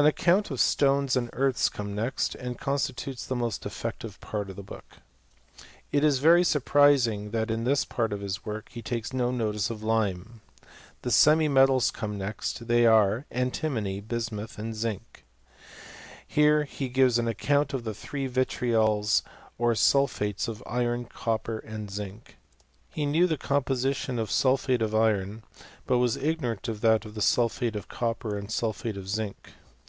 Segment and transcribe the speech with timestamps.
[0.00, 4.56] An account of stones and earths comes next, and constitutes the most defective part of
[4.56, 4.96] the book.
[5.92, 9.68] It is very surprising that in this part of .his work he takes no notice
[9.68, 10.40] of lime.
[11.02, 15.26] The semi metals come next: they are, antimony, bismuth, zinc.
[16.26, 19.22] Here he gives an account of the three vitriols
[19.58, 22.38] or sul phates of iron, copper, and zinc.
[22.88, 25.42] He knew the com position of sulphate of iron;
[25.86, 29.52] but was ignorant of that of sulphate of copper and sulphate of zinc.